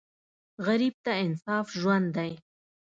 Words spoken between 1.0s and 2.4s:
ته انصاف ژوند دی